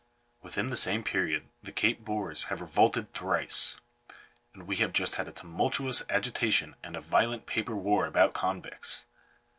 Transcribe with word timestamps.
Within 0.41 0.65
the 0.65 0.75
same 0.75 1.03
period 1.03 1.47
the 1.61 1.71
Cape 1.71 2.03
Boers 2.03 2.45
have 2.45 2.59
revolted 2.59 3.13
thrice; 3.13 3.77
and 4.51 4.65
we 4.65 4.77
have 4.77 4.93
just 4.93 5.17
had 5.17 5.27
a 5.27 5.31
tumultuous 5.31 6.01
agi 6.09 6.31
tation 6.31 6.73
and 6.83 6.95
a 6.95 7.01
violent 7.01 7.45
paper 7.45 7.75
war 7.75 8.07
about 8.07 8.33
convicts. 8.33 9.05